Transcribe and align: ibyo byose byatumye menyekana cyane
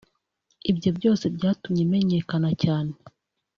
ibyo 0.71 0.89
byose 0.97 1.25
byatumye 1.35 1.81
menyekana 1.91 2.49
cyane 2.63 2.93